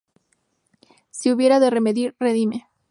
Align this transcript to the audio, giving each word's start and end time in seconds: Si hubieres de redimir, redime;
Si 1.11 1.31
hubieres 1.31 1.61
de 1.61 1.69
redimir, 1.69 2.15
redime; 2.19 2.67